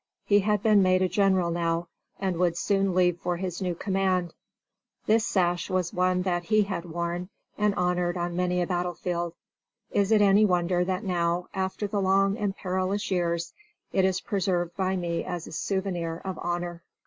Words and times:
He 0.25 0.39
had 0.39 0.63
been 0.63 0.81
made 0.81 1.03
a 1.03 1.07
general 1.07 1.51
now, 1.51 1.87
and 2.19 2.37
would 2.37 2.57
soon 2.57 2.95
leave 2.95 3.19
for 3.19 3.37
his 3.37 3.61
new 3.61 3.75
command. 3.75 4.33
This 5.05 5.27
sash 5.27 5.69
was 5.69 5.93
one 5.93 6.23
that 6.23 6.45
he 6.45 6.63
had 6.63 6.85
worn 6.85 7.29
and 7.55 7.75
honored 7.75 8.17
on 8.17 8.35
many 8.35 8.63
a 8.63 8.65
battlefield. 8.65 9.35
Is 9.91 10.11
it 10.11 10.19
any 10.23 10.43
wonder 10.43 10.83
that 10.83 11.03
now, 11.03 11.49
after 11.53 11.85
the 11.85 12.01
long 12.01 12.35
and 12.35 12.57
perilous 12.57 13.11
years, 13.11 13.53
it 13.93 14.03
is 14.03 14.21
preserved 14.21 14.75
by 14.75 14.95
me 14.95 15.23
as 15.23 15.45
a 15.45 15.51
souvenir 15.51 16.19
of 16.25 16.39
honor? 16.41 16.81